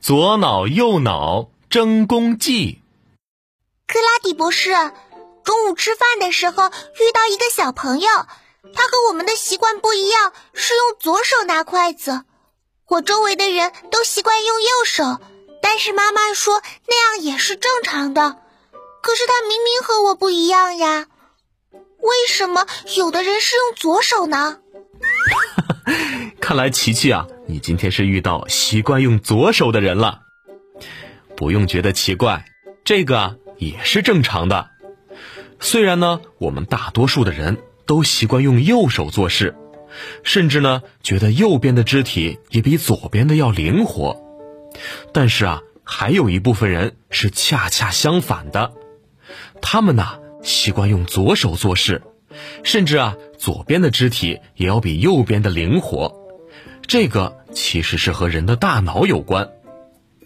[0.00, 2.80] 左脑右脑争功绩。
[3.86, 4.70] 克拉底博士，
[5.42, 8.08] 中午吃饭的时候遇到一个小朋友，
[8.74, 12.22] 他和我们的习惯不一样，是用左手拿筷子。
[12.86, 15.20] 我周围的人都习惯用右手，
[15.60, 18.36] 但是妈妈说那样也是正常的。
[19.02, 21.06] 可是他明明和我不一样呀，
[21.72, 24.58] 为什么有的人是用左手呢？
[26.48, 30.22] 看来琪琪啊，你今天是遇到习惯用左手的人了。
[31.36, 32.46] 不用觉得奇怪，
[32.84, 34.70] 这个也是正常的。
[35.60, 39.56] 虽然呢，我们大多数的人都习惯用右手做事，
[40.22, 44.18] 甚至呢，觉得右边的肢体也比左边的要灵活。
[45.12, 48.72] 但是啊，还有一部分人是恰恰相反的，
[49.60, 52.00] 他们呢习惯用左手做事。
[52.64, 56.17] 甚至啊，左边的肢体也要比右边的灵活，
[56.88, 59.52] 这个其实是和人的大脑有关。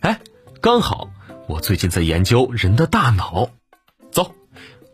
[0.00, 0.20] 哎，
[0.60, 1.10] 刚好
[1.48, 3.48] 我最近在研究人的大脑，
[4.12, 4.34] 走，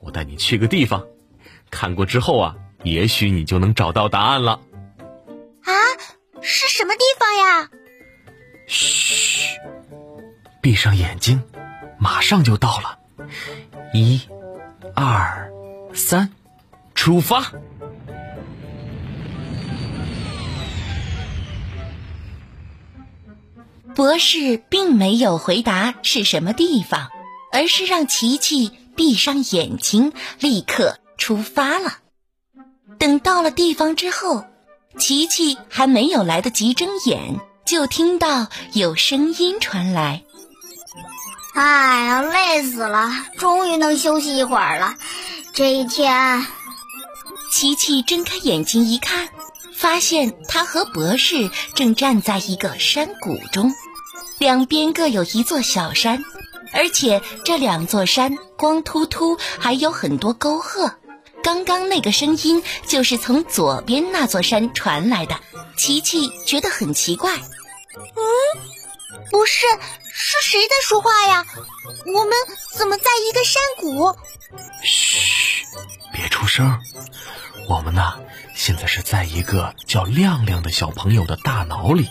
[0.00, 1.04] 我带你去个地方，
[1.68, 4.60] 看过之后啊，也许你就能找到答案了。
[5.64, 5.72] 啊，
[6.40, 7.70] 是什么地方呀？
[8.68, 9.58] 嘘，
[10.62, 11.42] 闭上眼睛，
[11.98, 13.00] 马上就到了。
[13.92, 14.20] 一、
[14.94, 15.50] 二、
[15.92, 16.30] 三。
[16.94, 17.52] 出发。
[23.94, 27.08] 博士并没有回答是什么地方，
[27.52, 31.98] 而是让琪琪闭上眼睛，立刻出发了。
[32.98, 34.44] 等到了地方之后，
[34.98, 40.22] 琪琪还没有来得及睁眼，就听到有声音传来
[41.54, 44.94] ：“哎呀，累死了，终于能休息一会儿了。
[45.52, 46.46] 这一天。”
[47.50, 49.28] 琪琪睁开眼睛一看，
[49.78, 53.72] 发现他和博士正站在一个山谷中，
[54.38, 56.24] 两边各有一座小山，
[56.72, 60.92] 而且这两座山光秃秃，还有很多沟壑。
[61.44, 65.38] 刚刚那个声音就是从左边那座山传来的。
[65.76, 68.20] 琪琪觉得很奇怪，嗯，
[69.30, 69.64] 不是，
[70.12, 71.46] 是谁在说话呀？
[72.04, 72.32] 我们
[72.76, 74.12] 怎么在一个山谷？
[74.82, 75.64] 嘘，
[76.12, 76.80] 别出声。
[77.68, 78.14] 我们呢，
[78.54, 82.08] 现在是在一个叫亮亮的小朋友的大脑里。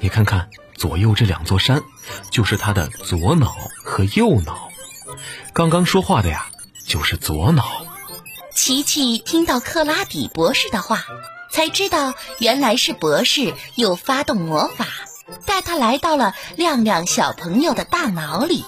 [0.00, 1.84] 你看看左右这两座山，
[2.32, 3.54] 就是他的左脑
[3.84, 4.68] 和右脑。
[5.52, 6.48] 刚刚说话的呀，
[6.84, 7.86] 就是左脑。
[8.52, 11.04] 琪琪听到克拉比博士的话，
[11.52, 14.86] 才知道原来是博士又发动魔法，
[15.46, 18.64] 带他来到了亮亮小朋友的大脑里。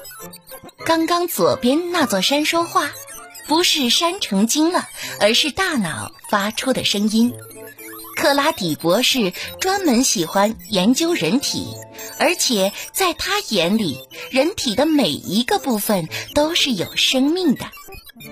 [0.87, 2.91] 刚刚左边那座山说话。
[3.47, 4.89] 不是山成精了，
[5.21, 7.35] 而是大脑发出的声音。
[8.17, 11.75] 克拉底博士专门喜欢研究人体，
[12.19, 13.99] 而且在他眼里，
[14.31, 17.67] 人体的每一个部分都是有生命的，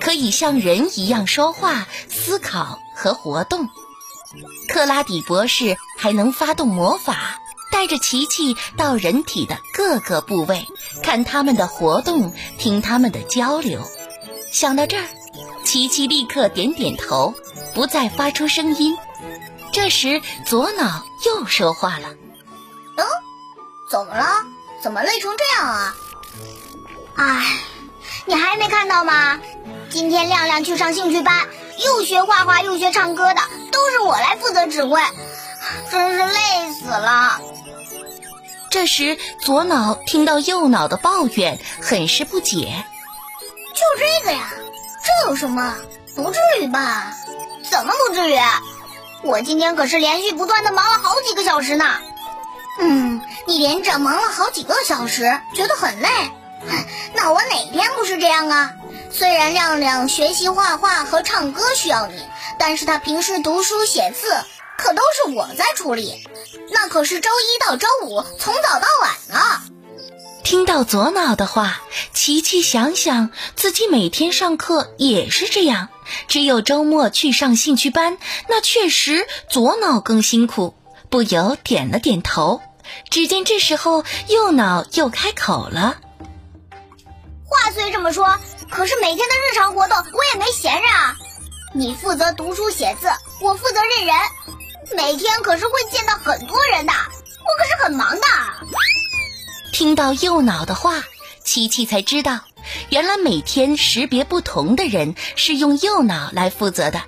[0.00, 3.68] 可以像人一样说话、思考和活动。
[4.68, 7.40] 克拉底博士还能发动魔法，
[7.70, 10.64] 带着琪琪到人体的各个部位，
[11.02, 13.86] 看他们的活动，听他们的交流。
[14.52, 15.04] 想到这儿，
[15.64, 17.34] 琪琪立刻点点头，
[17.74, 18.96] 不再发出声音。
[19.72, 22.08] 这时，左脑又说话了
[22.98, 23.04] ：“嗯，
[23.90, 24.26] 怎么了？
[24.82, 25.94] 怎么累成这样啊？
[27.16, 27.58] 哎，
[28.26, 29.40] 你还没看到吗？
[29.88, 31.46] 今天亮亮去上兴趣班，
[31.82, 33.40] 又学画画又学唱歌的，
[33.72, 35.00] 都是我来负责指挥，
[35.90, 37.40] 真是累死了。”
[38.70, 42.84] 这时，左脑听到右脑的抱怨，很是不解。
[43.92, 44.50] 就这个呀，
[45.02, 45.74] 这有什么？
[46.14, 47.14] 不至于吧？
[47.70, 48.38] 怎么不至于？
[49.22, 51.84] 我今天可是连续不断的忙了好几个小时呢。
[52.80, 56.08] 嗯，你连着忙了好几个小时，觉得很累。
[57.14, 58.72] 那我哪天不是这样啊？
[59.10, 62.22] 虽然亮亮学习画画和唱歌需要你，
[62.58, 64.32] 但是他平时读书写字
[64.78, 66.26] 可都是我在处理。
[66.70, 69.62] 那可是周一到周五从早到晚呢。
[70.52, 71.80] 听到左脑的话，
[72.12, 75.88] 琪琪想想自己每天上课也是这样，
[76.28, 78.18] 只有周末去上兴趣班，
[78.50, 80.74] 那确实左脑更辛苦，
[81.08, 82.60] 不由点了点头。
[83.08, 85.96] 只见这时候右脑又开口了
[87.48, 88.38] ：“话虽这么说，
[88.70, 91.16] 可是每天的日常活动我也没闲着啊。
[91.72, 93.08] 你负责读书写字，
[93.40, 94.14] 我负责认人，
[94.98, 98.26] 每天可是会见到很多人的，我可是很忙的。”
[99.72, 101.02] 听到右脑的话，
[101.42, 102.40] 琪琪才知道，
[102.90, 107.02] 原来每天识别不同的人是用右脑来负责的。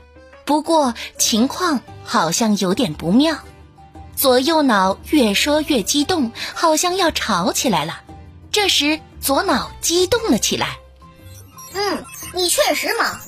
[0.46, 3.37] 不过情况好像有点不妙。
[4.16, 8.00] 左右脑越说越激动，好像要吵起来了。
[8.50, 10.78] 这时，左脑激动了起来。
[11.75, 13.20] 嗯，你确实忙，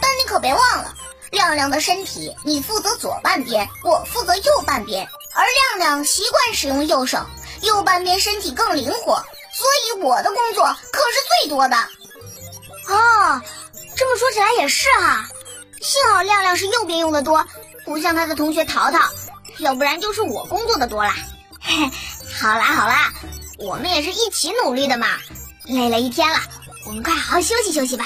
[0.00, 0.94] 但你可别忘了，
[1.30, 5.06] 亮亮的身体你负责左半边，我负责右半边。
[5.34, 5.44] 而
[5.78, 7.24] 亮亮习惯使用右手，
[7.62, 9.14] 右半边身体更灵活，
[9.52, 11.76] 所以我的工作可是最多的。
[12.88, 13.40] 哦，
[13.96, 15.28] 这么说起来也是哈。
[15.80, 17.46] 幸好亮亮是右边用的多，
[17.84, 18.98] 不像他的同学淘淘，
[19.58, 21.14] 要不然就是我工作的多啦。
[21.60, 21.90] 嘿，
[22.40, 23.12] 好啦好啦，
[23.58, 25.06] 我们也是一起努力的嘛。
[25.64, 26.38] 累了一天了，
[26.86, 28.04] 我们快好好休息休息吧。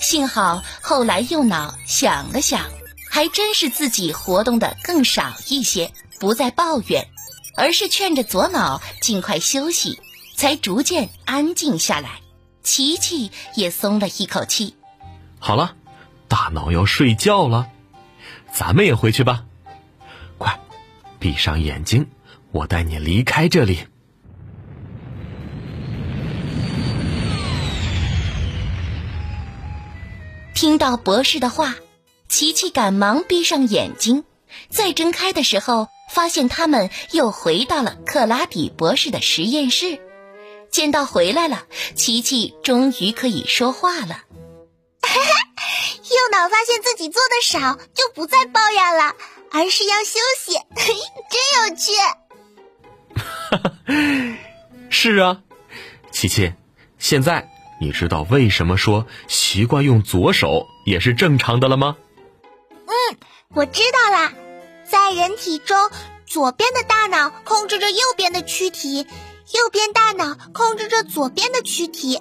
[0.00, 2.64] 幸好后来右脑想了想，
[3.10, 7.06] 还真是自己活动的更少一些，不再抱怨，
[7.56, 9.98] 而是劝着左脑尽快休息，
[10.36, 12.20] 才逐渐安静下来。
[12.62, 14.74] 琪琪也松了一口气。
[15.38, 15.76] 好了。
[16.28, 17.68] 大脑要睡觉了，
[18.52, 19.46] 咱们也回去吧。
[20.38, 20.60] 快，
[21.18, 22.06] 闭上眼睛，
[22.52, 23.80] 我带你离开这里。
[30.54, 31.74] 听到博士的话，
[32.28, 34.22] 琪琪赶忙闭上眼睛，
[34.68, 40.00] 再睁开的时候，发现他们又回到了克拉底博士的实验室。
[40.70, 41.64] 见到回来了，
[41.94, 44.24] 琪琪终于可以说话了。
[46.10, 49.14] 右脑发现自己做的少，就不再抱怨了，
[49.50, 50.54] 而是要休息，
[51.30, 51.92] 真有趣。
[54.90, 55.42] 是啊，
[56.10, 56.52] 琪琪，
[56.98, 57.48] 现在
[57.80, 61.96] 你知道为什么说习惯用左手也是正常的了吗？
[62.86, 63.18] 嗯，
[63.54, 64.32] 我知道了，
[64.90, 65.88] 在人体中，
[66.26, 69.06] 左边的大脑控制着右边的躯体，
[69.54, 72.20] 右边大脑控制着左边的躯体。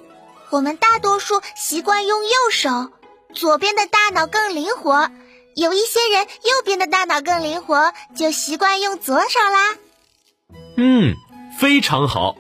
[0.52, 2.92] 我们大多数习惯用右手。
[3.34, 5.10] 左边的大脑更灵活，
[5.56, 9.78] 有一些人右边的大脑更灵活，就习惯用左手啦。
[10.78, 11.16] 嗯，
[11.60, 12.38] 非常好，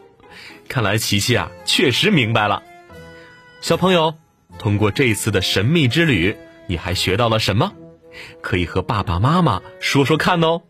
[0.67, 2.63] 看来琪琪啊确实明白了。
[3.61, 4.15] 小朋友，
[4.57, 6.37] 通过这次的神秘之旅，
[6.67, 7.71] 你还学到了什么？
[8.41, 10.61] 可以和爸爸妈妈说说看哦。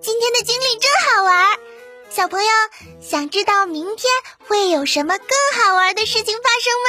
[0.00, 1.58] 今天的经历真好玩，
[2.08, 2.48] 小朋友
[3.00, 4.10] 想知道明天
[4.48, 6.88] 会有什么更好玩的事情发生吗？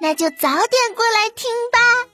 [0.00, 2.11] 那就早点过来听吧。